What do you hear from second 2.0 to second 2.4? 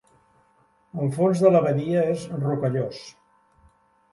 és